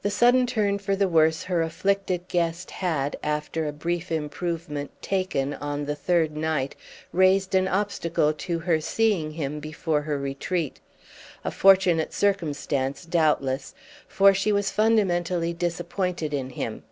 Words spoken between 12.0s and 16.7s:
circumstance doubtless, for she was fundamentally disappointed in